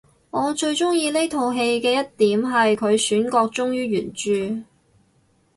[0.31, 4.65] 我最鍾意呢套戲嘅一點係佢選角忠於原著